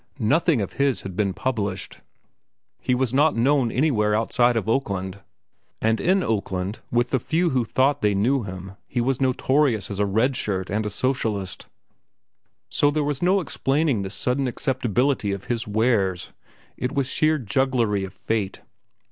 [0.17, 1.99] Nothing of his had been published.
[2.79, 5.19] He was not known anywhere outside of Oakland,
[5.79, 9.99] and in Oakland, with the few who thought they knew him, he was notorious as
[9.99, 11.67] a red shirt and a socialist.
[12.67, 16.33] So there was no explaining this sudden acceptability of his wares.
[16.77, 18.61] It was sheer jugglery of fate.